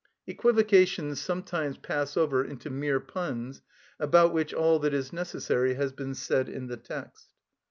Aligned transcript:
Equivocations 0.27 1.21
sometimes 1.21 1.77
pass 1.77 2.17
over 2.17 2.43
into 2.43 2.71
mere 2.71 2.99
puns, 2.99 3.61
about 3.99 4.33
which 4.33 4.51
all 4.51 4.79
that 4.79 4.95
is 4.95 5.13
necessary 5.13 5.75
has 5.75 5.91
been 5.93 6.15
said 6.15 6.49
in 6.49 6.65
the 6.65 6.77
text. 6.77 7.27